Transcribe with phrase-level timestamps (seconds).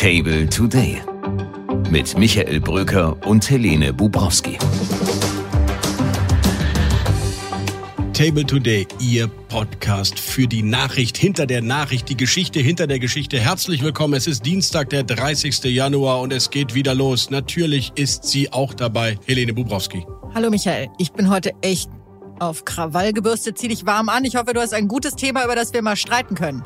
[0.00, 0.98] Table Today
[1.90, 4.56] mit Michael Bröker und Helene Bubrowski.
[8.14, 13.38] Table Today, Ihr Podcast für die Nachricht hinter der Nachricht, die Geschichte hinter der Geschichte.
[13.38, 14.14] Herzlich willkommen.
[14.14, 15.64] Es ist Dienstag, der 30.
[15.64, 17.28] Januar und es geht wieder los.
[17.28, 20.06] Natürlich ist sie auch dabei, Helene Bubrowski.
[20.34, 21.90] Hallo Michael, ich bin heute echt
[22.38, 23.58] auf Krawall gebürstet.
[23.58, 24.24] Zieh dich warm an.
[24.24, 26.64] Ich hoffe, du hast ein gutes Thema, über das wir mal streiten können.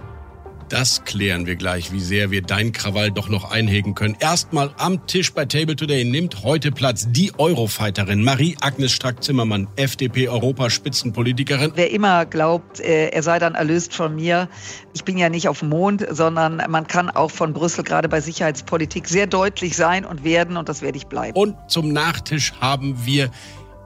[0.75, 4.17] Das klären wir gleich, wie sehr wir dein Krawall doch noch einhegen können.
[4.19, 11.71] Erstmal am Tisch bei Table Today nimmt heute Platz die Eurofighterin Marie-Agnes Strack-Zimmermann, FDP-Europaspitzenpolitikerin.
[11.77, 14.49] Wer immer glaubt, äh, er sei dann erlöst von mir,
[14.95, 18.21] ich bin ja nicht auf dem Mond, sondern man kann auch von Brüssel gerade bei
[18.21, 21.39] Sicherheitspolitik sehr deutlich sein und werden und das werde ich bleiben.
[21.39, 23.31] Und zum Nachtisch haben wir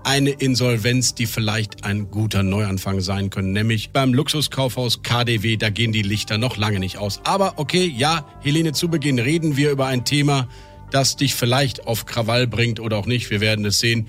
[0.09, 5.93] eine Insolvenz, die vielleicht ein guter Neuanfang sein können, nämlich beim Luxuskaufhaus KDW, da gehen
[5.93, 7.21] die Lichter noch lange nicht aus.
[7.25, 10.49] Aber okay, ja, Helene, zu Beginn reden wir über ein Thema,
[10.91, 14.07] das dich vielleicht auf Krawall bringt oder auch nicht, wir werden es sehen.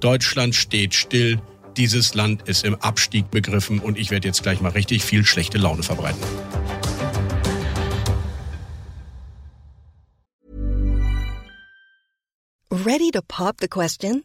[0.00, 1.40] Deutschland steht still,
[1.78, 5.56] dieses Land ist im Abstieg begriffen und ich werde jetzt gleich mal richtig viel schlechte
[5.56, 6.20] Laune verbreiten.
[12.70, 14.24] Ready to pop the question?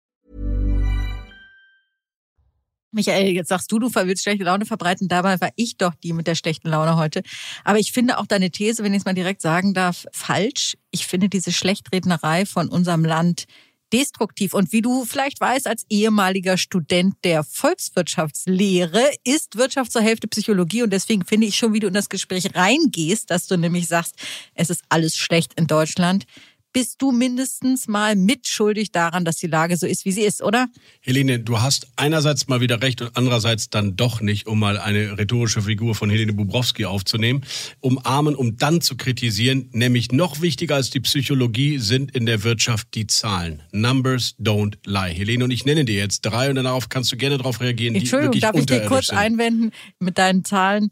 [2.91, 5.07] Michael, jetzt sagst du, du willst schlechte Laune verbreiten.
[5.07, 7.23] Dabei war ich doch die mit der schlechten Laune heute.
[7.63, 10.77] Aber ich finde auch deine These, wenn ich es mal direkt sagen darf, falsch.
[10.91, 13.45] Ich finde diese Schlechtrednerei von unserem Land
[13.93, 14.53] destruktiv.
[14.53, 20.83] Und wie du vielleicht weißt, als ehemaliger Student der Volkswirtschaftslehre ist Wirtschaft zur Hälfte Psychologie.
[20.83, 24.15] Und deswegen finde ich schon, wie du in das Gespräch reingehst, dass du nämlich sagst,
[24.55, 26.25] es ist alles schlecht in Deutschland
[26.73, 30.67] bist du mindestens mal mitschuldig daran, dass die Lage so ist, wie sie ist, oder?
[31.01, 35.17] Helene, du hast einerseits mal wieder recht und andererseits dann doch nicht, um mal eine
[35.17, 37.43] rhetorische Figur von Helene Bubrowski aufzunehmen.
[37.79, 42.89] Umarmen, um dann zu kritisieren, nämlich noch wichtiger als die Psychologie sind in der Wirtschaft
[42.95, 43.63] die Zahlen.
[43.71, 45.13] Numbers don't lie.
[45.13, 47.95] Helene, und ich nenne dir jetzt drei und darauf kannst du gerne darauf reagieren.
[47.95, 49.17] Entschuldigung, die darf ich dir kurz sind.
[49.17, 50.91] einwenden mit deinen Zahlen?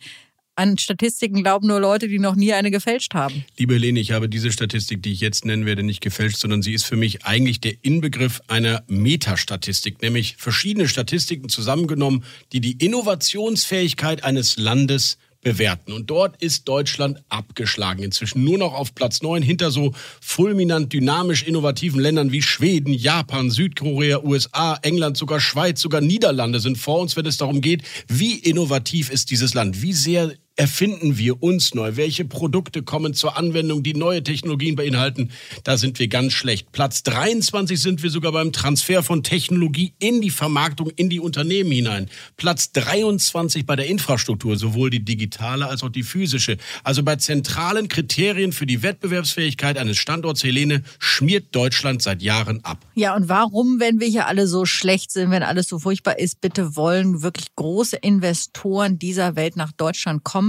[0.60, 3.46] An Statistiken glauben nur Leute, die noch nie eine gefälscht haben.
[3.58, 6.74] Liebe Helene, ich habe diese Statistik, die ich jetzt nennen werde, nicht gefälscht, sondern sie
[6.74, 14.26] ist für mich eigentlich der Inbegriff einer Metastatistik, nämlich verschiedene Statistiken zusammengenommen, die die Innovationsfähigkeit
[14.26, 15.94] eines Landes bewerten.
[15.94, 18.04] Und dort ist Deutschland abgeschlagen.
[18.04, 23.50] Inzwischen nur noch auf Platz 9 hinter so fulminant dynamisch innovativen Ländern wie Schweden, Japan,
[23.50, 28.36] Südkorea, USA, England, sogar Schweiz, sogar Niederlande sind vor uns, wenn es darum geht, wie
[28.36, 31.96] innovativ ist dieses Land, wie sehr erfinden wir uns neu?
[31.96, 35.32] Welche Produkte kommen zur Anwendung, die neue Technologien beinhalten?
[35.64, 36.74] Da sind wir ganz schlecht.
[36.74, 41.72] Platz 23 sind wir sogar beim Transfer von Technologie in die Vermarktung, in die Unternehmen
[41.72, 42.10] hinein.
[42.36, 46.58] Platz 23 bei der Infrastruktur, sowohl die digitale als auch die physische.
[46.84, 52.86] Also bei zentralen Kriterien für die Wettbewerbsfähigkeit eines Standorts Helene schmiert Deutschland seit Jahren ab.
[52.96, 56.42] Ja, und warum, wenn wir hier alle so schlecht sind, wenn alles so furchtbar ist,
[56.42, 60.49] bitte wollen wirklich große Investoren dieser Welt nach Deutschland kommen?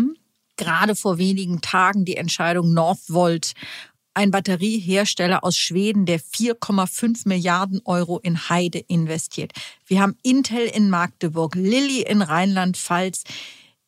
[0.56, 3.54] Gerade vor wenigen Tagen die Entscheidung Northvolt,
[4.14, 9.52] ein Batteriehersteller aus Schweden, der 4,5 Milliarden Euro in Heide investiert.
[9.86, 13.24] Wir haben Intel in Magdeburg, Lilly in Rheinland-Pfalz.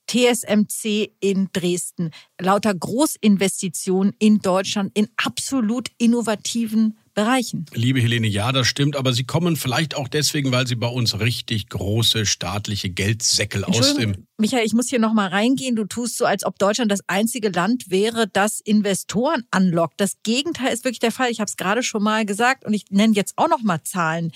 [0.08, 7.66] TSMC in Dresden, lauter Großinvestitionen in Deutschland in absolut innovativen Bereichen.
[7.74, 11.18] Liebe Helene, ja, das stimmt, aber sie kommen vielleicht auch deswegen, weil sie bei uns
[11.20, 14.26] richtig große staatliche Geldsäckel aus dem.
[14.38, 15.76] Michael, ich muss hier nochmal reingehen.
[15.76, 20.00] Du tust so, als ob Deutschland das einzige Land wäre, das Investoren anlockt.
[20.00, 21.31] Das Gegenteil ist wirklich der Fall.
[21.31, 24.32] Ich habe es gerade schon mal gesagt und ich nenne jetzt auch nochmal Zahlen.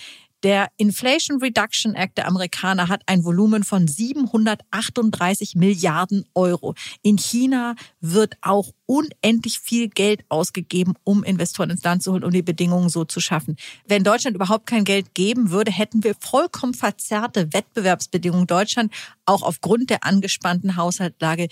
[0.46, 6.76] Der Inflation Reduction Act der Amerikaner hat ein Volumen von 738 Milliarden Euro.
[7.02, 12.30] In China wird auch unendlich viel Geld ausgegeben, um Investoren ins Land zu holen, um
[12.30, 13.56] die Bedingungen so zu schaffen.
[13.88, 18.46] Wenn Deutschland überhaupt kein Geld geben würde, hätten wir vollkommen verzerrte Wettbewerbsbedingungen.
[18.46, 18.92] Deutschland,
[19.24, 21.48] auch aufgrund der angespannten Haushaltslage,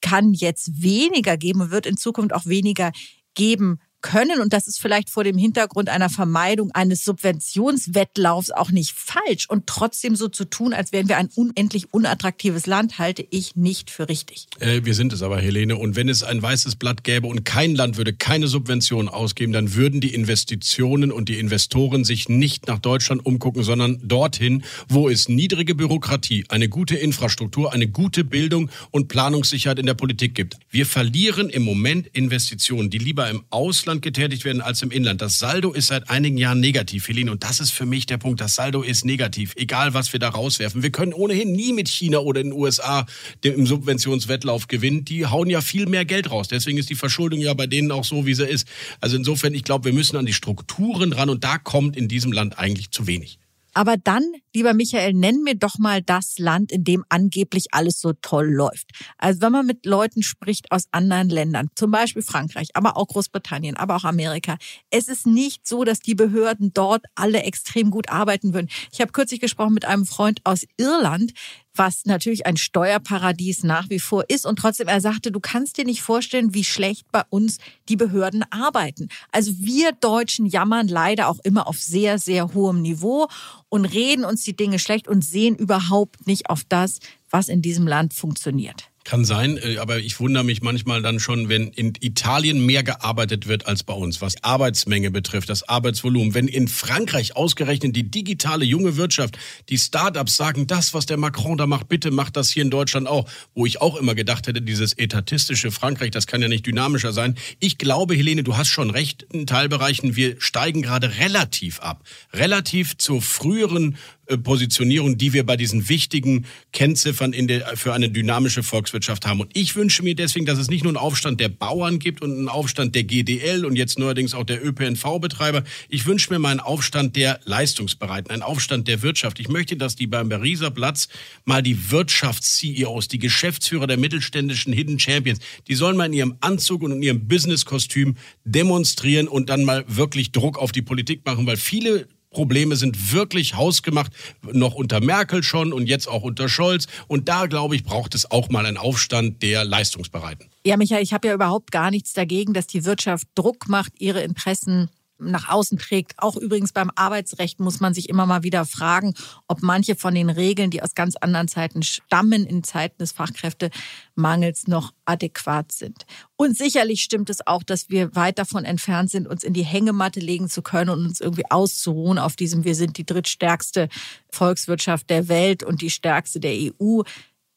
[0.00, 2.90] kann jetzt weniger geben und wird in Zukunft auch weniger
[3.34, 4.40] geben können.
[4.40, 9.48] Und das ist vielleicht vor dem Hintergrund einer Vermeidung eines Subventionswettlaufs auch nicht falsch.
[9.48, 13.90] Und trotzdem so zu tun, als wären wir ein unendlich unattraktives Land, halte ich nicht
[13.90, 14.46] für richtig.
[14.58, 15.76] Äh, wir sind es aber, Helene.
[15.76, 19.74] Und wenn es ein weißes Blatt gäbe und kein Land würde keine Subventionen ausgeben, dann
[19.74, 25.28] würden die Investitionen und die Investoren sich nicht nach Deutschland umgucken, sondern dorthin, wo es
[25.28, 30.56] niedrige Bürokratie, eine gute Infrastruktur, eine gute Bildung und Planungssicherheit in der Politik gibt.
[30.70, 35.20] Wir verlieren im Moment Investitionen, die lieber im Ausland getätigt werden als im Inland.
[35.20, 37.32] Das Saldo ist seit einigen Jahren negativ, Helene.
[37.32, 38.40] Und das ist für mich der Punkt.
[38.40, 40.82] Das Saldo ist negativ, egal was wir da rauswerfen.
[40.82, 43.06] Wir können ohnehin nie mit China oder den USA
[43.42, 45.04] im Subventionswettlauf gewinnen.
[45.04, 46.46] Die hauen ja viel mehr Geld raus.
[46.46, 48.68] Deswegen ist die Verschuldung ja bei denen auch so, wie sie ist.
[49.00, 52.30] Also insofern, ich glaube, wir müssen an die Strukturen ran und da kommt in diesem
[52.30, 53.40] Land eigentlich zu wenig.
[53.74, 54.24] Aber dann,
[54.54, 58.90] lieber Michael, nenn mir doch mal das Land, in dem angeblich alles so toll läuft.
[59.18, 63.76] Also wenn man mit Leuten spricht aus anderen Ländern, zum Beispiel Frankreich, aber auch Großbritannien,
[63.76, 64.56] aber auch Amerika,
[64.90, 68.68] es ist nicht so, dass die Behörden dort alle extrem gut arbeiten würden.
[68.92, 71.32] Ich habe kürzlich gesprochen mit einem Freund aus Irland,
[71.74, 74.46] was natürlich ein Steuerparadies nach wie vor ist.
[74.46, 77.58] Und trotzdem, er sagte, du kannst dir nicht vorstellen, wie schlecht bei uns
[77.88, 79.08] die Behörden arbeiten.
[79.32, 83.28] Also wir Deutschen jammern leider auch immer auf sehr, sehr hohem Niveau
[83.68, 86.98] und reden uns die Dinge schlecht und sehen überhaupt nicht auf das,
[87.30, 88.89] was in diesem Land funktioniert.
[89.02, 93.48] Kann sein, äh, aber ich wundere mich manchmal dann schon, wenn in Italien mehr gearbeitet
[93.48, 96.34] wird als bei uns, was Arbeitsmenge betrifft, das Arbeitsvolumen.
[96.34, 99.38] Wenn in Frankreich ausgerechnet die digitale junge Wirtschaft,
[99.70, 103.08] die Startups sagen, das, was der Macron da macht, bitte macht das hier in Deutschland
[103.08, 103.26] auch.
[103.54, 107.36] Wo ich auch immer gedacht hätte, dieses etatistische Frankreich, das kann ja nicht dynamischer sein.
[107.58, 112.04] Ich glaube, Helene, du hast schon recht in Teilbereichen, wir steigen gerade relativ ab.
[112.34, 113.96] Relativ zur früheren
[114.38, 119.40] Positionierung, die wir bei diesen wichtigen Kennziffern der, für eine dynamische Volkswirtschaft haben.
[119.40, 122.32] Und ich wünsche mir deswegen, dass es nicht nur einen Aufstand der Bauern gibt und
[122.32, 125.62] einen Aufstand der GDL und jetzt neuerdings auch der ÖPNV-Betreiber.
[125.88, 129.40] Ich wünsche mir mal einen Aufstand der Leistungsbereiten, einen Aufstand der Wirtschaft.
[129.40, 131.08] Ich möchte, dass die beim Pariser Platz
[131.44, 136.82] mal die Wirtschafts-CEOs, die Geschäftsführer der mittelständischen Hidden Champions, die sollen mal in ihrem Anzug
[136.82, 141.56] und in ihrem Business-Kostüm demonstrieren und dann mal wirklich Druck auf die Politik machen, weil
[141.56, 144.12] viele Probleme sind wirklich hausgemacht,
[144.52, 146.86] noch unter Merkel schon und jetzt auch unter Scholz.
[147.08, 150.46] Und da, glaube ich, braucht es auch mal einen Aufstand der Leistungsbereiten.
[150.64, 154.22] Ja, Michael, ich habe ja überhaupt gar nichts dagegen, dass die Wirtschaft Druck macht, ihre
[154.22, 154.90] Interessen
[155.20, 156.14] nach außen trägt.
[156.18, 159.14] Auch übrigens beim Arbeitsrecht muss man sich immer mal wieder fragen,
[159.48, 164.66] ob manche von den Regeln, die aus ganz anderen Zeiten stammen, in Zeiten des Fachkräftemangels
[164.66, 166.06] noch adäquat sind.
[166.36, 170.20] Und sicherlich stimmt es auch, dass wir weit davon entfernt sind, uns in die Hängematte
[170.20, 173.88] legen zu können und uns irgendwie auszuruhen auf diesem, wir sind die drittstärkste
[174.30, 177.02] Volkswirtschaft der Welt und die stärkste der EU.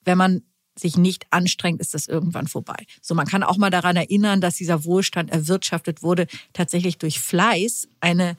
[0.06, 0.42] Wenn man
[0.78, 2.86] sich nicht anstrengt, ist das irgendwann vorbei.
[3.02, 7.88] So, man kann auch mal daran erinnern, dass dieser Wohlstand erwirtschaftet wurde tatsächlich durch Fleiß,
[8.00, 8.36] eine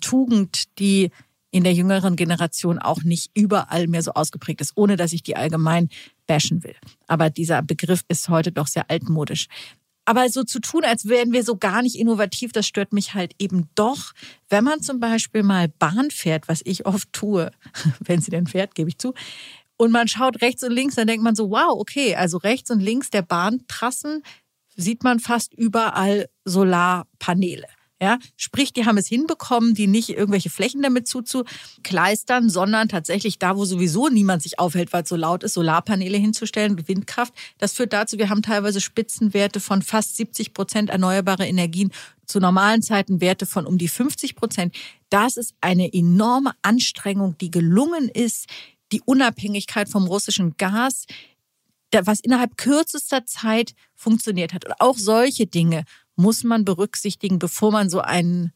[0.00, 1.10] Tugend, die
[1.50, 5.36] in der jüngeren Generation auch nicht überall mehr so ausgeprägt ist, ohne dass ich die
[5.36, 5.88] allgemein
[6.26, 6.76] bashen will.
[7.06, 9.48] Aber dieser Begriff ist heute doch sehr altmodisch.
[10.04, 13.34] Aber so zu tun, als wären wir so gar nicht innovativ, das stört mich halt
[13.38, 14.12] eben doch.
[14.48, 17.50] Wenn man zum Beispiel mal Bahn fährt, was ich oft tue,
[18.00, 19.12] wenn sie denn fährt, gebe ich zu,
[19.78, 22.80] und man schaut rechts und links, dann denkt man so, wow, okay, also rechts und
[22.80, 24.22] links der Bahntrassen
[24.76, 27.66] sieht man fast überall Solarpaneele.
[28.00, 33.56] Ja, sprich, die haben es hinbekommen, die nicht irgendwelche Flächen damit zuzukleistern, sondern tatsächlich da,
[33.56, 37.34] wo sowieso niemand sich aufhält, weil es so laut ist, Solarpaneele hinzustellen, Windkraft.
[37.58, 41.92] Das führt dazu, wir haben teilweise Spitzenwerte von fast 70 Prozent erneuerbare Energien,
[42.24, 44.76] zu normalen Zeiten Werte von um die 50 Prozent.
[45.08, 48.46] Das ist eine enorme Anstrengung, die gelungen ist,
[48.92, 51.06] die Unabhängigkeit vom russischen Gas,
[51.92, 54.66] was innerhalb kürzester Zeit funktioniert hat.
[54.66, 55.84] Und auch solche Dinge
[56.16, 58.52] muss man berücksichtigen, bevor man so einen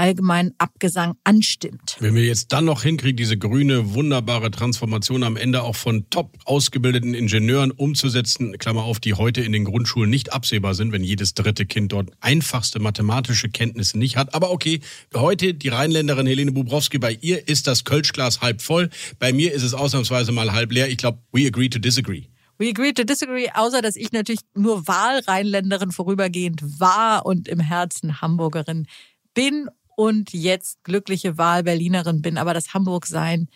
[0.00, 1.98] allgemeinen Abgesang anstimmt.
[2.00, 6.38] Wenn wir jetzt dann noch hinkriegen, diese grüne, wunderbare Transformation am Ende auch von top
[6.46, 11.34] ausgebildeten Ingenieuren umzusetzen, Klammer auf, die heute in den Grundschulen nicht absehbar sind, wenn jedes
[11.34, 14.32] dritte Kind dort einfachste mathematische Kenntnisse nicht hat.
[14.34, 14.80] Aber okay,
[15.14, 18.88] heute die Rheinländerin Helene Bubrowski, bei ihr ist das Kölschglas halb voll.
[19.18, 20.88] Bei mir ist es ausnahmsweise mal halb leer.
[20.88, 22.24] Ich glaube, we agree to disagree.
[22.56, 28.22] We agree to disagree, außer dass ich natürlich nur Wahlrheinländerin vorübergehend war und im Herzen
[28.22, 28.86] Hamburgerin
[29.34, 29.68] bin
[30.00, 32.38] und jetzt glückliche Wahl-Berlinerin bin.
[32.38, 33.48] Aber das Hamburg-Sein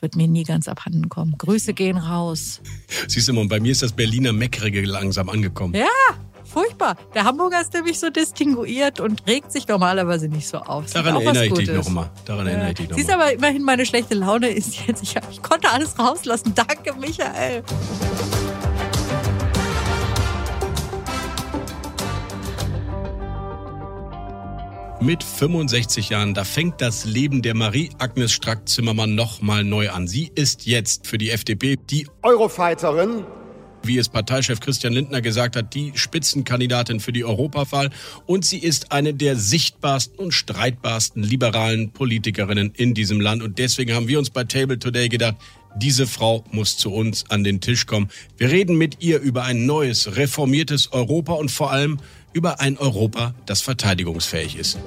[0.00, 1.34] wird mir nie ganz abhanden kommen.
[1.36, 2.62] Grüße gehen raus.
[3.06, 5.74] Siehst du mal, bei mir ist das Berliner Meckrige langsam angekommen.
[5.74, 5.86] Ja,
[6.42, 6.96] furchtbar.
[7.14, 10.90] Der Hamburger ist nämlich so distinguiert und regt sich normalerweise nicht so auf.
[10.90, 12.10] Daran erinnere ich dich nochmal.
[12.24, 13.04] Daran erinnere ich dich nochmal.
[13.04, 16.54] Siehst aber immerhin, meine schlechte Laune ist jetzt, ich, ich konnte alles rauslassen.
[16.54, 17.62] Danke, Michael.
[25.04, 30.08] Mit 65 Jahren, da fängt das Leben der Marie-Agnes Strack-Zimmermann nochmal neu an.
[30.08, 33.22] Sie ist jetzt für die FDP die Eurofighterin,
[33.82, 37.90] wie es Parteichef Christian Lindner gesagt hat, die Spitzenkandidatin für die Europawahl.
[38.24, 43.42] Und sie ist eine der sichtbarsten und streitbarsten liberalen Politikerinnen in diesem Land.
[43.42, 45.36] Und deswegen haben wir uns bei Table Today gedacht,
[45.76, 48.08] diese Frau muss zu uns an den Tisch kommen.
[48.38, 51.98] Wir reden mit ihr über ein neues, reformiertes Europa und vor allem
[52.34, 54.78] über ein Europa, das verteidigungsfähig ist.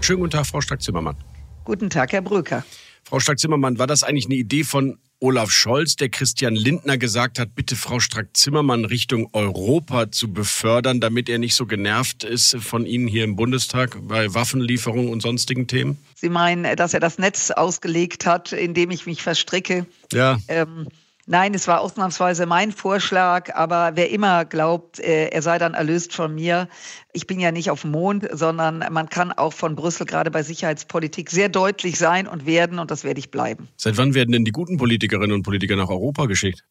[0.00, 1.16] Schönen guten Tag, Frau Strack-Zimmermann.
[1.64, 2.62] Guten Tag, Herr Brücker.
[3.04, 7.54] Frau Strack-Zimmermann, war das eigentlich eine Idee von Olaf Scholz, der Christian Lindner gesagt hat,
[7.54, 13.08] bitte Frau Strack-Zimmermann Richtung Europa zu befördern, damit er nicht so genervt ist von Ihnen
[13.08, 15.96] hier im Bundestag bei Waffenlieferungen und sonstigen Themen?
[16.14, 19.86] Sie meinen, dass er das Netz ausgelegt hat, in dem ich mich verstricke?
[20.12, 20.38] Ja.
[20.48, 20.88] Ähm,
[21.26, 26.12] Nein, es war ausnahmsweise mein Vorschlag, aber wer immer glaubt, äh, er sei dann erlöst
[26.12, 26.68] von mir,
[27.14, 30.42] ich bin ja nicht auf dem Mond, sondern man kann auch von Brüssel gerade bei
[30.42, 33.68] Sicherheitspolitik sehr deutlich sein und werden und das werde ich bleiben.
[33.76, 36.62] Seit wann werden denn die guten Politikerinnen und Politiker nach Europa geschickt?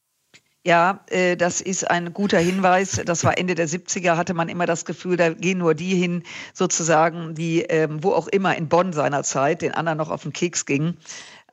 [0.66, 3.02] Ja, äh, das ist ein guter Hinweis.
[3.06, 6.24] Das war Ende der 70er, hatte man immer das Gefühl, da gehen nur die hin,
[6.54, 10.66] sozusagen, die ähm, wo auch immer in Bonn seinerzeit, den anderen noch auf den Keks
[10.66, 10.98] gingen.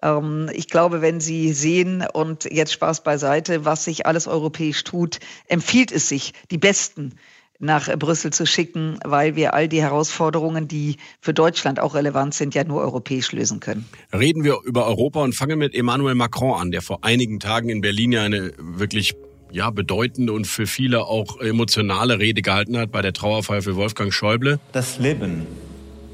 [0.03, 5.19] Ähm, ich glaube, wenn Sie sehen, und jetzt Spaß beiseite, was sich alles europäisch tut,
[5.47, 7.15] empfiehlt es sich, die Besten
[7.61, 12.55] nach Brüssel zu schicken, weil wir all die Herausforderungen, die für Deutschland auch relevant sind,
[12.55, 13.85] ja nur europäisch lösen können.
[14.13, 17.83] Reden wir über Europa und fangen mit Emmanuel Macron an, der vor einigen Tagen in
[17.83, 19.15] Berlin ja eine wirklich
[19.53, 24.13] ja, bedeutende und für viele auch emotionale Rede gehalten hat bei der Trauerfeier für Wolfgang
[24.13, 24.59] Schäuble.
[24.73, 25.47] Das Leben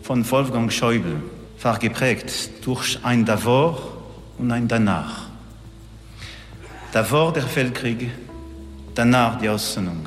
[0.02, 1.20] von Wolfgang Schäuble
[1.66, 3.76] war geprägt durch ein Davor
[4.38, 5.26] und ein Danach.
[6.92, 8.08] Davor der Weltkrieg,
[8.94, 10.06] danach die Aussöhnung.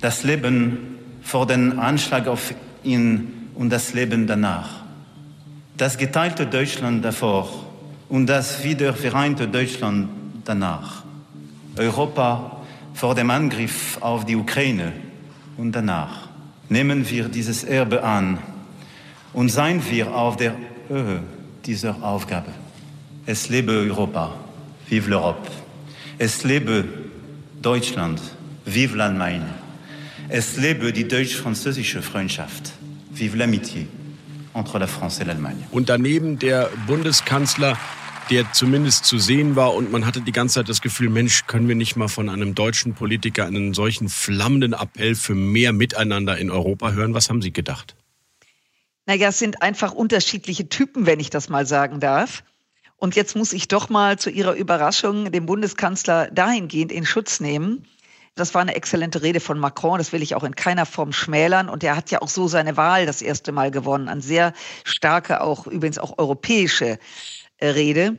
[0.00, 4.82] Das Leben vor dem Anschlag auf ihn und das Leben danach.
[5.76, 7.48] Das geteilte Deutschland davor
[8.08, 10.08] und das wiedervereinte Deutschland
[10.44, 11.04] danach.
[11.76, 12.60] Europa
[12.94, 14.94] vor dem Angriff auf die Ukraine
[15.56, 16.26] und danach.
[16.68, 18.38] Nehmen wir dieses Erbe an
[19.32, 20.54] und seien wir auf der
[20.88, 21.22] Höhe
[21.64, 22.52] dieser Aufgabe.
[23.26, 24.34] Es lebe Europa,
[24.88, 25.48] vive l'Europe.
[26.18, 26.84] Es lebe
[27.62, 28.20] Deutschland,
[28.64, 29.46] vive l'Allemagne.
[30.28, 32.72] Es lebe die deutsch-französische Freundschaft,
[33.12, 33.86] vive l'amitié
[34.54, 35.62] entre la France et l'Allemagne.
[35.70, 37.78] Und daneben der Bundeskanzler,
[38.30, 41.68] der zumindest zu sehen war und man hatte die ganze Zeit das Gefühl, Mensch, können
[41.68, 46.50] wir nicht mal von einem deutschen Politiker einen solchen flammenden Appell für mehr Miteinander in
[46.50, 47.14] Europa hören?
[47.14, 47.94] Was haben Sie gedacht?
[49.06, 52.44] Naja, es sind einfach unterschiedliche Typen, wenn ich das mal sagen darf.
[52.96, 57.84] Und jetzt muss ich doch mal zu Ihrer Überraschung den Bundeskanzler dahingehend in Schutz nehmen.
[58.36, 61.68] Das war eine exzellente Rede von Macron, das will ich auch in keiner Form schmälern.
[61.68, 64.08] Und er hat ja auch so seine Wahl das erste Mal gewonnen.
[64.08, 64.54] Eine sehr
[64.84, 66.98] starke, auch übrigens auch europäische
[67.58, 68.18] äh, Rede.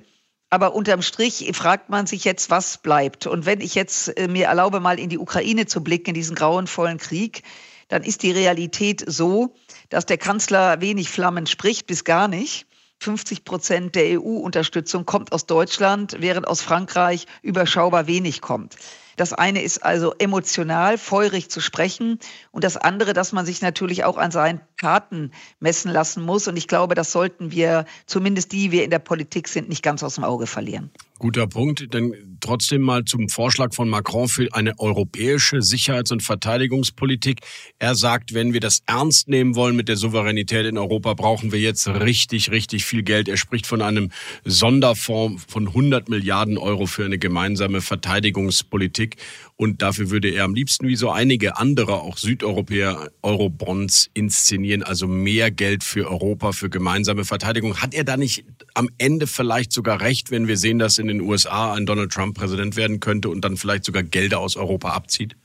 [0.49, 3.25] Aber unterm Strich fragt man sich jetzt, was bleibt.
[3.25, 6.35] Und wenn ich jetzt äh, mir erlaube, mal in die Ukraine zu blicken, in diesen
[6.35, 7.41] grauenvollen Krieg,
[7.87, 9.55] dann ist die Realität so,
[9.93, 12.65] dass der Kanzler wenig Flammen spricht, bis gar nicht.
[12.99, 18.75] 50 Prozent der EU-Unterstützung kommt aus Deutschland, während aus Frankreich überschaubar wenig kommt.
[19.17, 22.17] Das eine ist also emotional, feurig zu sprechen
[22.51, 26.47] und das andere, dass man sich natürlich auch an seinen Taten messen lassen muss.
[26.47, 30.01] Und ich glaube, das sollten wir, zumindest die wir in der Politik sind, nicht ganz
[30.01, 30.89] aus dem Auge verlieren.
[31.23, 31.93] Guter Punkt.
[31.93, 37.39] Denn trotzdem mal zum Vorschlag von Macron für eine europäische Sicherheits- und Verteidigungspolitik.
[37.79, 41.61] Er sagt, wenn wir das ernst nehmen wollen mit der Souveränität in Europa, brauchen wir
[41.61, 43.29] jetzt richtig, richtig viel Geld.
[43.29, 44.11] Er spricht von einem
[44.43, 49.15] Sonderfonds von 100 Milliarden Euro für eine gemeinsame Verteidigungspolitik.
[49.55, 55.07] Und dafür würde er am liebsten, wie so einige andere, auch Südeuropäer, Eurobonds inszenieren, also
[55.07, 57.77] mehr Geld für Europa, für gemeinsame Verteidigung.
[57.77, 61.21] Hat er da nicht am Ende vielleicht sogar recht, wenn wir sehen, dass in den
[61.21, 65.35] USA ein Donald Trump Präsident werden könnte und dann vielleicht sogar Gelder aus Europa abzieht?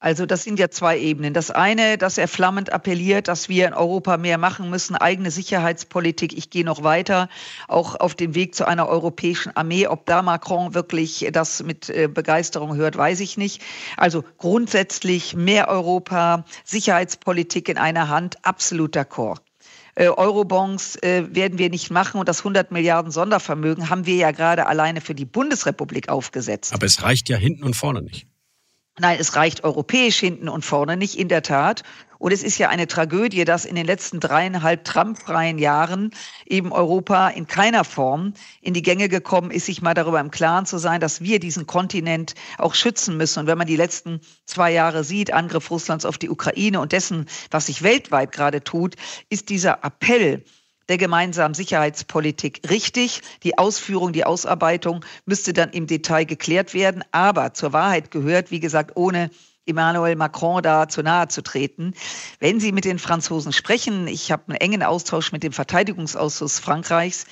[0.00, 1.34] Also das sind ja zwei Ebenen.
[1.34, 6.38] Das eine, dass er flammend appelliert, dass wir in Europa mehr machen müssen, eigene Sicherheitspolitik.
[6.38, 7.28] Ich gehe noch weiter,
[7.66, 9.88] auch auf dem Weg zu einer europäischen Armee.
[9.88, 13.60] Ob da Macron wirklich das mit äh, Begeisterung hört, weiß ich nicht.
[13.96, 19.47] Also grundsätzlich mehr Europa, Sicherheitspolitik in einer Hand, absolut d'accord.
[19.98, 24.30] Äh, Eurobonds äh, werden wir nicht machen und das 100 Milliarden Sondervermögen haben wir ja
[24.30, 26.72] gerade alleine für die Bundesrepublik aufgesetzt.
[26.72, 28.28] Aber es reicht ja hinten und vorne nicht.
[29.00, 31.82] Nein, es reicht europäisch hinten und vorne nicht, in der Tat.
[32.18, 36.10] Und es ist ja eine Tragödie, dass in den letzten dreieinhalb Trump-freien Jahren
[36.46, 40.66] eben Europa in keiner Form in die Gänge gekommen ist, sich mal darüber im Klaren
[40.66, 43.40] zu sein, dass wir diesen Kontinent auch schützen müssen.
[43.40, 47.26] Und wenn man die letzten zwei Jahre sieht, Angriff Russlands auf die Ukraine und dessen,
[47.50, 48.96] was sich weltweit gerade tut,
[49.28, 50.44] ist dieser Appell,
[50.88, 53.20] der gemeinsamen Sicherheitspolitik richtig.
[53.42, 57.04] Die Ausführung, die Ausarbeitung müsste dann im Detail geklärt werden.
[57.12, 59.30] Aber zur Wahrheit gehört, wie gesagt, ohne
[59.68, 61.94] Emmanuel Macron da zu nahe zu treten.
[62.40, 67.26] Wenn Sie mit den Franzosen sprechen, ich habe einen engen Austausch mit dem Verteidigungsausschuss Frankreichs,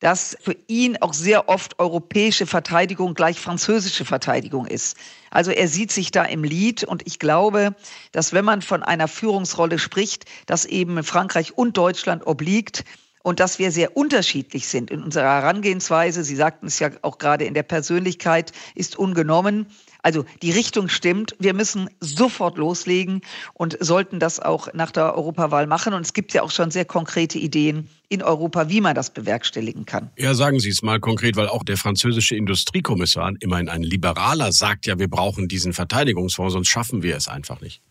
[0.00, 4.96] dass für ihn auch sehr oft europäische Verteidigung gleich französische Verteidigung ist.
[5.30, 7.74] Also er sieht sich da im Lied und ich glaube,
[8.10, 12.84] dass wenn man von einer Führungsrolle spricht, dass eben Frankreich und Deutschland obliegt,
[13.22, 16.24] und dass wir sehr unterschiedlich sind in unserer Herangehensweise.
[16.24, 19.66] Sie sagten es ja auch gerade in der Persönlichkeit, ist ungenommen.
[20.02, 21.34] Also die Richtung stimmt.
[21.38, 23.20] Wir müssen sofort loslegen
[23.54, 25.92] und sollten das auch nach der Europawahl machen.
[25.94, 29.86] Und es gibt ja auch schon sehr konkrete Ideen in Europa, wie man das bewerkstelligen
[29.86, 30.10] kann.
[30.16, 34.86] Ja, sagen Sie es mal konkret, weil auch der französische Industriekommissar, immerhin ein Liberaler, sagt
[34.86, 37.82] ja, wir brauchen diesen Verteidigungsfonds, sonst schaffen wir es einfach nicht.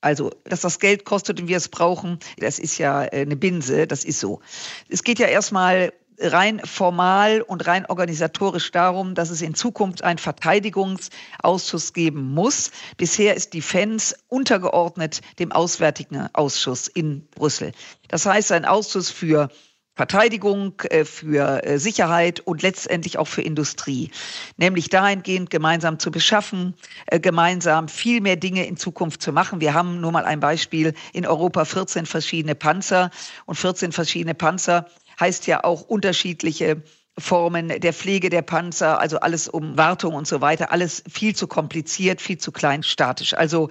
[0.00, 3.86] Also, dass das Geld kostet und wir es brauchen, das ist ja äh, eine Binse,
[3.86, 4.40] das ist so.
[4.88, 10.18] Es geht ja erstmal rein formal und rein organisatorisch darum, dass es in Zukunft einen
[10.18, 12.70] Verteidigungsausschuss geben muss.
[12.96, 17.72] Bisher ist die FENS untergeordnet dem Auswärtigen Ausschuss in Brüssel.
[18.08, 19.50] Das heißt, ein Ausschuss für
[19.96, 24.10] Verteidigung, äh, für äh, Sicherheit und letztendlich auch für Industrie.
[24.58, 26.74] Nämlich dahingehend gemeinsam zu beschaffen,
[27.06, 29.62] äh, gemeinsam viel mehr Dinge in Zukunft zu machen.
[29.62, 33.10] Wir haben nur mal ein Beispiel in Europa 14 verschiedene Panzer
[33.46, 34.86] und 14 verschiedene Panzer
[35.20, 36.82] heißt ja auch unterschiedliche
[37.18, 41.46] Formen der Pflege der Panzer, also alles um Wartung und so weiter, alles viel zu
[41.46, 43.32] kompliziert, viel zu klein statisch.
[43.32, 43.70] Also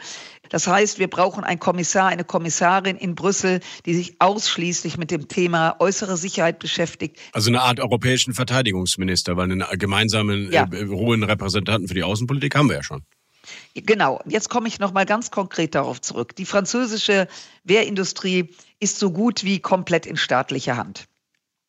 [0.50, 5.28] das heißt, wir brauchen einen Kommissar, eine Kommissarin in Brüssel, die sich ausschließlich mit dem
[5.28, 7.20] Thema äußere Sicherheit beschäftigt.
[7.34, 10.68] Also eine Art europäischen Verteidigungsminister, weil einen gemeinsamen ja.
[10.72, 13.04] äh, hohen Repräsentanten für die Außenpolitik haben wir ja schon.
[13.76, 16.36] Genau, jetzt komme ich noch mal ganz konkret darauf zurück.
[16.36, 17.28] Die französische
[17.64, 18.50] Wehrindustrie
[18.80, 21.06] ist so gut wie komplett in staatlicher Hand.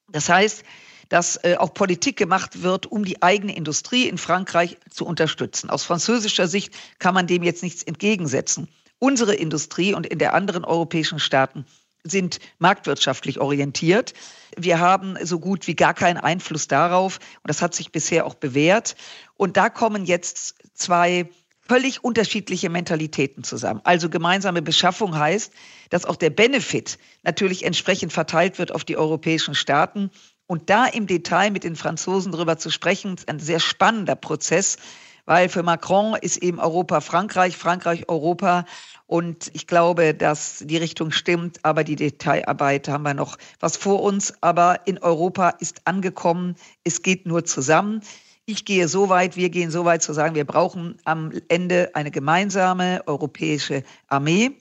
[0.09, 0.65] Das heißt,
[1.09, 5.71] dass äh, auch Politik gemacht wird, um die eigene Industrie in Frankreich zu unterstützen.
[5.71, 8.69] Aus französischer Sicht kann man dem jetzt nichts entgegensetzen.
[8.99, 11.67] Unsere Industrie und in der anderen europäischen Staaten
[12.03, 14.15] sind marktwirtschaftlich orientiert.
[14.57, 18.35] Wir haben so gut wie gar keinen Einfluss darauf und das hat sich bisher auch
[18.35, 18.97] bewährt.
[19.37, 21.29] Und da kommen jetzt zwei
[21.69, 23.81] völlig unterschiedliche Mentalitäten zusammen.
[23.85, 25.53] Also gemeinsame Beschaffung heißt,
[25.91, 30.11] dass auch der Benefit natürlich entsprechend verteilt wird auf die europäischen Staaten.
[30.47, 34.77] Und da im Detail mit den Franzosen darüber zu sprechen, ist ein sehr spannender Prozess,
[35.25, 38.65] weil für Macron ist eben Europa Frankreich, Frankreich Europa.
[39.07, 44.03] Und ich glaube, dass die Richtung stimmt, aber die Detailarbeit haben wir noch was vor
[44.03, 44.35] uns.
[44.41, 48.03] Aber in Europa ist angekommen, es geht nur zusammen.
[48.47, 52.11] Ich gehe so weit, wir gehen so weit zu sagen, wir brauchen am Ende eine
[52.11, 54.57] gemeinsame europäische Armee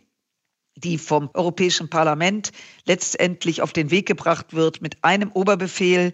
[0.76, 2.52] die vom Europäischen Parlament
[2.86, 6.13] letztendlich auf den Weg gebracht wird mit einem Oberbefehl.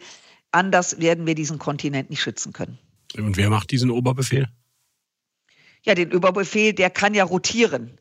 [0.52, 2.78] Anders werden wir diesen Kontinent nicht schützen können.
[3.18, 4.48] Und wer macht diesen Oberbefehl?
[5.84, 8.00] Ja, den Oberbefehl, der kann ja rotieren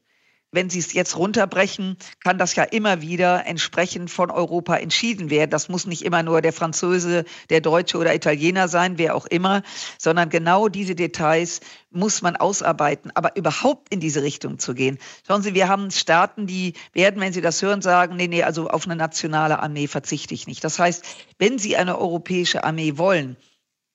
[0.52, 5.50] wenn Sie es jetzt runterbrechen, kann das ja immer wieder entsprechend von Europa entschieden werden.
[5.50, 9.62] Das muss nicht immer nur der Franzose, der Deutsche oder Italiener sein, wer auch immer,
[9.98, 11.60] sondern genau diese Details
[11.90, 13.12] muss man ausarbeiten.
[13.14, 14.98] Aber überhaupt in diese Richtung zu gehen.
[15.26, 18.68] Schauen Sie, wir haben Staaten, die werden, wenn Sie das hören, sagen, nee, nee, also
[18.68, 20.64] auf eine nationale Armee verzichte ich nicht.
[20.64, 21.04] Das heißt,
[21.38, 23.36] wenn Sie eine europäische Armee wollen,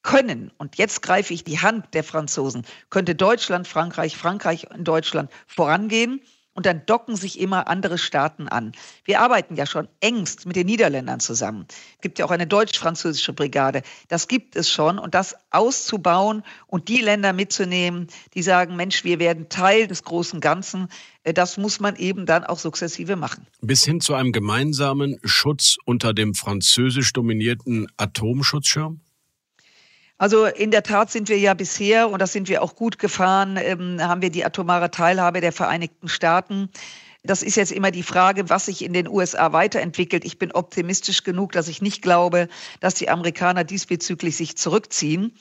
[0.03, 5.31] können, und jetzt greife ich die Hand der Franzosen, könnte Deutschland, Frankreich, Frankreich und Deutschland
[5.47, 6.21] vorangehen
[6.55, 8.71] und dann docken sich immer andere Staaten an.
[9.03, 11.67] Wir arbeiten ja schon engst mit den Niederländern zusammen.
[11.97, 13.83] Es gibt ja auch eine deutsch-französische Brigade.
[14.07, 14.97] Das gibt es schon.
[14.97, 20.39] Und das auszubauen und die Länder mitzunehmen, die sagen, Mensch, wir werden Teil des großen
[20.39, 20.87] Ganzen,
[21.23, 23.45] äh, das muss man eben dann auch sukzessive machen.
[23.61, 29.01] Bis hin zu einem gemeinsamen Schutz unter dem französisch dominierten Atomschutzschirm?
[30.17, 33.57] Also in der Tat sind wir ja bisher, und das sind wir auch gut gefahren,
[33.61, 36.69] ähm, haben wir die atomare Teilhabe der Vereinigten Staaten.
[37.23, 40.23] Das ist jetzt immer die Frage, was sich in den USA weiterentwickelt.
[40.23, 42.47] Ich bin optimistisch genug, dass ich nicht glaube,
[42.79, 45.33] dass die Amerikaner diesbezüglich sich zurückziehen.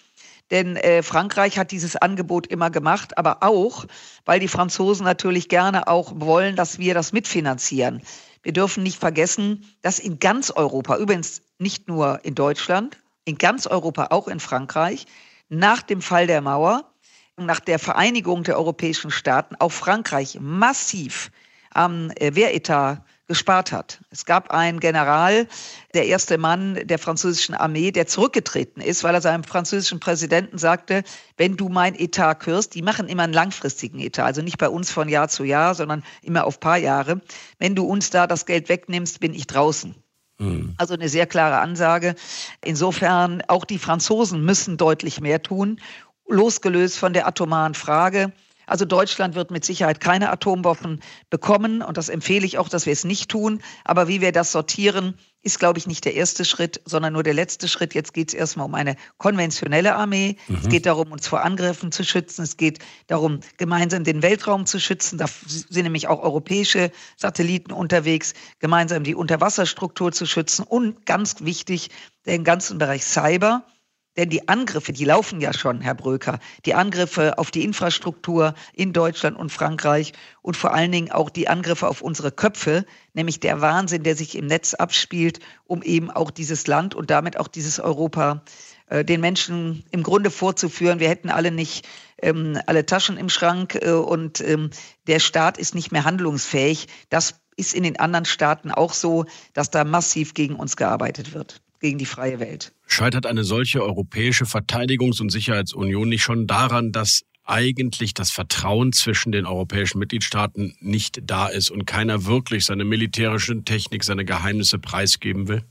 [0.50, 3.86] Denn äh, Frankreich hat dieses Angebot immer gemacht, aber auch,
[4.24, 8.02] weil die Franzosen natürlich gerne auch wollen, dass wir das mitfinanzieren.
[8.42, 13.66] Wir dürfen nicht vergessen, dass in ganz Europa, übrigens nicht nur in Deutschland, in ganz
[13.66, 15.06] Europa, auch in Frankreich,
[15.48, 16.90] nach dem Fall der Mauer,
[17.36, 21.30] nach der Vereinigung der europäischen Staaten, auch Frankreich massiv
[21.70, 24.00] am äh, Wehretat gespart hat.
[24.10, 25.48] Es gab einen General,
[25.94, 31.04] der erste Mann der französischen Armee, der zurückgetreten ist, weil er seinem französischen Präsidenten sagte,
[31.38, 34.90] wenn du mein Etat kürst, die machen immer einen langfristigen Etat, also nicht bei uns
[34.90, 37.22] von Jahr zu Jahr, sondern immer auf paar Jahre.
[37.58, 39.94] Wenn du uns da das Geld wegnimmst, bin ich draußen.
[40.38, 40.74] Mhm.
[40.78, 42.14] Also eine sehr klare Ansage.
[42.62, 45.80] Insofern, auch die Franzosen müssen deutlich mehr tun,
[46.28, 48.32] losgelöst von der atomaren Frage.
[48.66, 52.92] Also Deutschland wird mit Sicherheit keine Atomwaffen bekommen und das empfehle ich auch, dass wir
[52.92, 53.60] es nicht tun.
[53.84, 57.34] Aber wie wir das sortieren, ist, glaube ich, nicht der erste Schritt, sondern nur der
[57.34, 57.94] letzte Schritt.
[57.94, 60.36] Jetzt geht es erstmal um eine konventionelle Armee.
[60.48, 60.58] Mhm.
[60.62, 62.42] Es geht darum, uns vor Angriffen zu schützen.
[62.42, 65.18] Es geht darum, gemeinsam den Weltraum zu schützen.
[65.18, 71.90] Da sind nämlich auch europäische Satelliten unterwegs, gemeinsam die Unterwasserstruktur zu schützen und ganz wichtig,
[72.26, 73.66] den ganzen Bereich Cyber
[74.16, 78.92] denn die Angriffe, die laufen ja schon, Herr Bröker, die Angriffe auf die Infrastruktur in
[78.92, 83.60] Deutschland und Frankreich und vor allen Dingen auch die Angriffe auf unsere Köpfe, nämlich der
[83.60, 87.80] Wahnsinn, der sich im Netz abspielt, um eben auch dieses Land und damit auch dieses
[87.80, 88.44] Europa
[88.86, 91.00] äh, den Menschen im Grunde vorzuführen.
[91.00, 91.86] Wir hätten alle nicht
[92.22, 94.70] ähm, alle Taschen im Schrank äh, und ähm,
[95.06, 96.86] der Staat ist nicht mehr handlungsfähig.
[97.10, 101.63] Das ist in den anderen Staaten auch so, dass da massiv gegen uns gearbeitet wird
[101.84, 102.72] gegen die freie Welt.
[102.86, 109.32] Scheitert eine solche europäische Verteidigungs- und Sicherheitsunion nicht schon daran, dass eigentlich das Vertrauen zwischen
[109.32, 115.46] den europäischen Mitgliedstaaten nicht da ist und keiner wirklich seine militärische Technik, seine Geheimnisse preisgeben
[115.46, 115.62] will?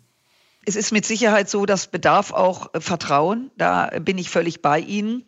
[0.68, 3.50] Es ist mit Sicherheit so, dass bedarf auch äh, Vertrauen.
[3.58, 5.24] Da bin ich völlig bei Ihnen.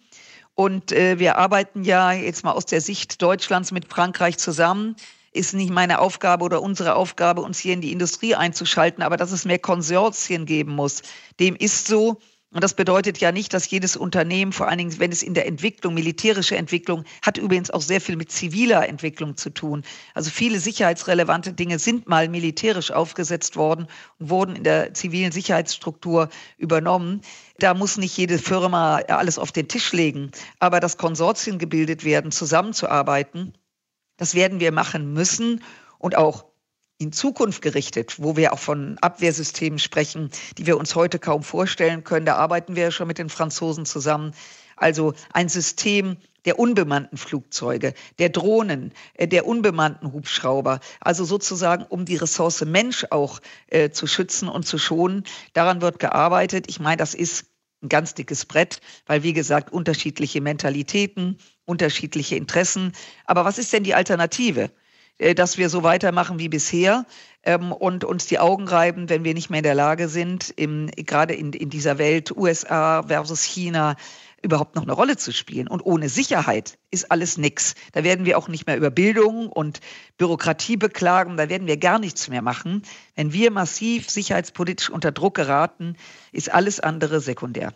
[0.53, 4.95] Und äh, wir arbeiten ja jetzt mal aus der Sicht Deutschlands mit Frankreich zusammen
[5.35, 9.31] ist nicht meine Aufgabe oder unsere Aufgabe, uns hier in die Industrie einzuschalten, aber dass
[9.31, 11.01] es mehr Konsortien geben muss.
[11.39, 12.19] Dem ist so.
[12.51, 15.45] Und das bedeutet ja nicht, dass jedes Unternehmen, vor allen Dingen, wenn es in der
[15.45, 19.83] Entwicklung, militärische Entwicklung, hat übrigens auch sehr viel mit ziviler Entwicklung zu tun.
[20.13, 23.87] Also viele sicherheitsrelevante Dinge sind mal militärisch aufgesetzt worden
[24.19, 27.19] und wurden in der zivilen Sicherheitsstruktur übernommen.
[27.59, 32.31] Da muss nicht jede Firma alles auf den Tisch legen, aber dass Konsortien gebildet werden,
[32.31, 33.53] zusammenzuarbeiten,
[34.17, 35.63] das werden wir machen müssen
[35.97, 36.45] und auch
[36.97, 42.03] in Zukunft gerichtet, wo wir auch von Abwehrsystemen sprechen, die wir uns heute kaum vorstellen
[42.03, 42.25] können.
[42.25, 44.33] Da arbeiten wir ja schon mit den Franzosen zusammen.
[44.77, 52.05] Also ein System der unbemannten Flugzeuge, der Drohnen, äh, der unbemannten Hubschrauber, also sozusagen um
[52.05, 55.23] die Ressource Mensch auch äh, zu schützen und zu schonen.
[55.53, 56.65] Daran wird gearbeitet.
[56.69, 57.47] Ich meine, das ist
[57.81, 62.93] ein ganz dickes Brett, weil wie gesagt unterschiedliche Mentalitäten, unterschiedliche Interessen.
[63.25, 64.71] Aber was ist denn die Alternative?
[65.17, 67.05] Äh, dass wir so weitermachen wie bisher
[67.43, 70.87] ähm, und uns die Augen reiben, wenn wir nicht mehr in der Lage sind, im,
[70.91, 73.95] gerade in, in dieser Welt USA versus China
[74.41, 75.67] überhaupt noch eine Rolle zu spielen.
[75.67, 77.75] Und ohne Sicherheit ist alles nix.
[77.93, 79.79] Da werden wir auch nicht mehr über Bildung und
[80.17, 81.37] Bürokratie beklagen.
[81.37, 82.83] Da werden wir gar nichts mehr machen.
[83.15, 85.95] Wenn wir massiv sicherheitspolitisch unter Druck geraten,
[86.31, 87.73] ist alles andere sekundär.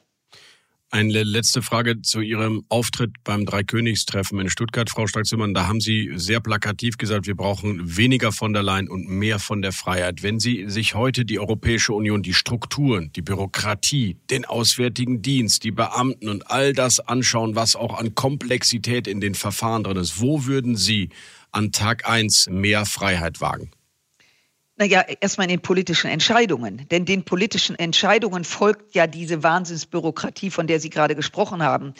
[0.91, 5.53] Eine letzte Frage zu Ihrem Auftritt beim Dreikönigstreffen in Stuttgart, Frau Stark-Zimmermann.
[5.53, 9.61] Da haben Sie sehr plakativ gesagt, wir brauchen weniger von der Leyen und mehr von
[9.61, 10.23] der Freiheit.
[10.23, 15.69] Wenn Sie sich heute die Europäische Union, die Strukturen, die Bürokratie, den Auswärtigen Dienst, die
[15.69, 20.47] Beamten und all das anschauen, was auch an Komplexität in den Verfahren drin ist, wo
[20.47, 21.09] würden Sie
[21.51, 23.69] an Tag eins mehr Freiheit wagen?
[24.79, 26.87] Naja, erstmal in den politischen Entscheidungen.
[26.89, 31.93] Denn den politischen Entscheidungen folgt ja diese Wahnsinnsbürokratie, von der Sie gerade gesprochen haben.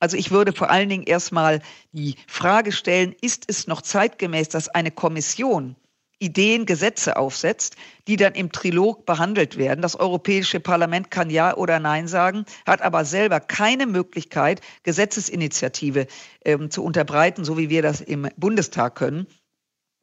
[0.00, 4.68] Also ich würde vor allen Dingen erstmal die Frage stellen, ist es noch zeitgemäß, dass
[4.68, 5.76] eine Kommission
[6.18, 7.76] Ideen, Gesetze aufsetzt,
[8.08, 9.80] die dann im Trilog behandelt werden.
[9.80, 16.08] Das Europäische Parlament kann Ja oder Nein sagen, hat aber selber keine Möglichkeit, Gesetzesinitiative
[16.44, 19.28] ähm, zu unterbreiten, so wie wir das im Bundestag können.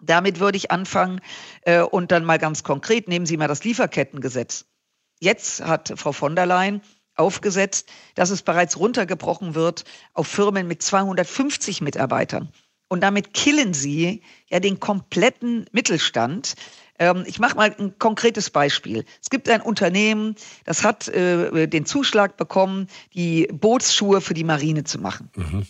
[0.02, 1.22] Damit würde ich anfangen
[1.62, 4.66] äh, und dann mal ganz konkret, nehmen Sie mal das Lieferkettengesetz.
[5.20, 6.82] Jetzt hat Frau von der Leyen
[7.16, 12.52] aufgesetzt, dass es bereits runtergebrochen wird auf Firmen mit 250 Mitarbeitern.
[12.88, 16.56] Und damit killen sie ja den kompletten Mittelstand.
[17.00, 19.06] Ähm, ich mache mal ein konkretes Beispiel.
[19.22, 20.36] Es gibt ein Unternehmen,
[20.66, 25.30] das hat äh, den Zuschlag bekommen, die Bootsschuhe für die Marine zu machen.
[25.36, 25.66] Mhm.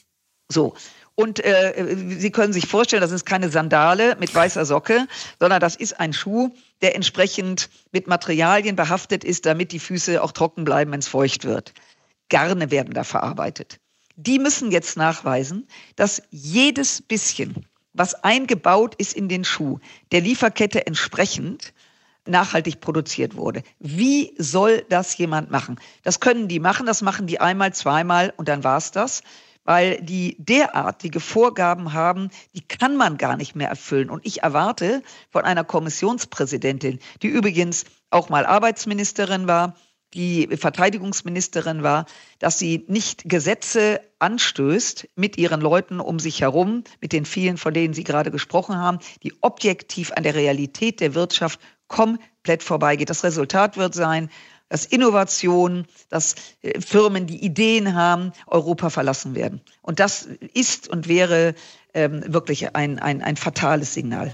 [0.51, 0.73] So.
[1.21, 5.07] Und äh, Sie können sich vorstellen, das ist keine Sandale mit weißer Socke,
[5.39, 6.49] sondern das ist ein Schuh,
[6.81, 11.45] der entsprechend mit Materialien behaftet ist, damit die Füße auch trocken bleiben, wenn es feucht
[11.45, 11.73] wird.
[12.29, 13.79] Garne werden da verarbeitet.
[14.15, 19.79] Die müssen jetzt nachweisen, dass jedes bisschen, was eingebaut ist in den Schuh,
[20.11, 21.71] der Lieferkette entsprechend
[22.25, 23.61] nachhaltig produziert wurde.
[23.79, 25.79] Wie soll das jemand machen?
[26.03, 29.21] Das können die machen, das machen die einmal, zweimal und dann war's das.
[29.63, 34.09] Weil die derartige Vorgaben haben, die kann man gar nicht mehr erfüllen.
[34.09, 39.75] Und ich erwarte von einer Kommissionspräsidentin, die übrigens auch mal Arbeitsministerin war,
[40.13, 42.05] die Verteidigungsministerin war,
[42.39, 47.73] dass sie nicht Gesetze anstößt mit ihren Leuten um sich herum, mit den vielen, von
[47.73, 53.09] denen Sie gerade gesprochen haben, die objektiv an der Realität der Wirtschaft komplett vorbeigeht.
[53.09, 54.29] Das Resultat wird sein,
[54.71, 59.59] dass Innovationen, dass äh, Firmen, die Ideen haben, Europa verlassen werden.
[59.81, 61.55] Und das ist und wäre
[61.93, 64.33] ähm, wirklich ein, ein, ein fatales Signal.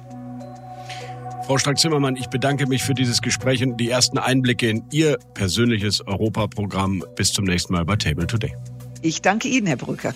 [1.48, 6.06] Frau Strack-Zimmermann, ich bedanke mich für dieses Gespräch und die ersten Einblicke in Ihr persönliches
[6.06, 7.04] Europaprogramm.
[7.16, 8.56] Bis zum nächsten Mal bei Table Today.
[9.02, 10.14] Ich danke Ihnen, Herr Brücker.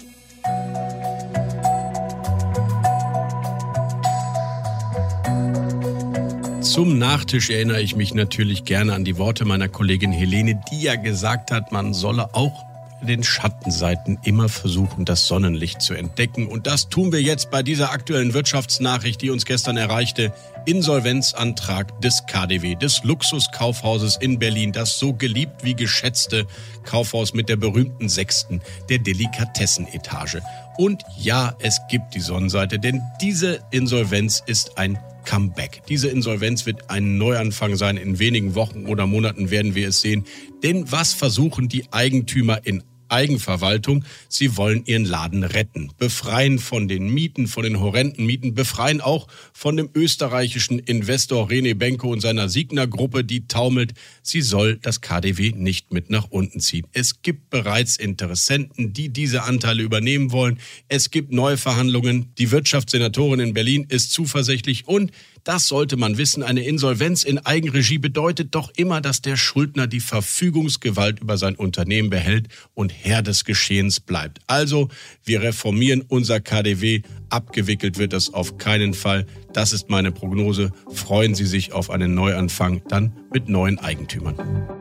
[6.72, 10.96] Zum Nachtisch erinnere ich mich natürlich gerne an die Worte meiner Kollegin Helene, die ja
[10.96, 12.64] gesagt hat, man solle auch
[13.02, 16.48] den Schattenseiten immer versuchen, das Sonnenlicht zu entdecken.
[16.48, 20.32] Und das tun wir jetzt bei dieser aktuellen Wirtschaftsnachricht, die uns gestern erreichte.
[20.66, 26.48] Insolvenzantrag des KDW, des Luxuskaufhauses in Berlin, das so geliebt wie geschätzte
[26.86, 30.42] Kaufhaus mit der berühmten Sechsten der Delikatessenetage.
[30.78, 35.84] Und ja, es gibt die Sonnenseite, denn diese Insolvenz ist ein Comeback.
[35.88, 37.98] Diese Insolvenz wird ein Neuanfang sein.
[37.98, 40.26] In wenigen Wochen oder Monaten werden wir es sehen.
[40.64, 44.06] Denn was versuchen die Eigentümer in Eigenverwaltung.
[44.30, 49.28] Sie wollen ihren Laden retten, befreien von den Mieten, von den horrenden Mieten, befreien auch
[49.54, 53.94] von dem österreichischen Investor René Benko und seiner Signer-Gruppe, die taumelt.
[54.22, 56.88] Sie soll das KDW nicht mit nach unten ziehen.
[56.94, 60.60] Es gibt bereits Interessenten, die diese Anteile übernehmen wollen.
[60.88, 62.34] Es gibt neue Verhandlungen.
[62.38, 65.12] Die Wirtschaftssenatorin in Berlin ist zuversichtlich und
[65.44, 66.44] das sollte man wissen.
[66.44, 72.10] Eine Insolvenz in Eigenregie bedeutet doch immer, dass der Schuldner die Verfügungsgewalt über sein Unternehmen
[72.10, 74.40] behält und Herr des Geschehens bleibt.
[74.48, 74.90] Also,
[75.24, 77.02] wir reformieren unser KDW.
[77.30, 79.26] Abgewickelt wird das auf keinen Fall.
[79.54, 80.72] Das ist meine Prognose.
[80.92, 84.81] Freuen Sie sich auf einen Neuanfang, dann mit neuen Eigentümern.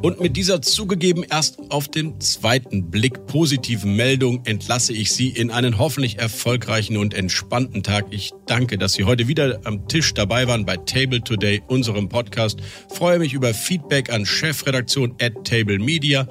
[0.00, 5.50] Und mit dieser zugegeben erst auf den zweiten Blick positiven Meldung entlasse ich Sie in
[5.50, 8.06] einen hoffentlich erfolgreichen und entspannten Tag.
[8.10, 12.60] Ich danke, dass Sie heute wieder am Tisch dabei waren bei Table Today, unserem Podcast.
[12.88, 16.28] Freue mich über Feedback an Chefredaktion at Table Media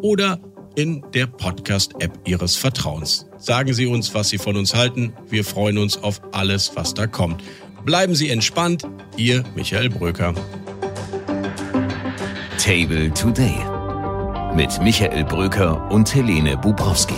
[0.00, 0.40] oder
[0.76, 3.26] in der Podcast-App Ihres Vertrauens.
[3.36, 5.12] Sagen Sie uns, was Sie von uns halten.
[5.28, 7.42] Wir freuen uns auf alles, was da kommt.
[7.84, 8.86] Bleiben Sie entspannt.
[9.18, 10.34] Ihr Michael Bröker.
[12.62, 13.58] Table Today
[14.54, 17.14] mit Michael Bröker und Helene Bubrowski.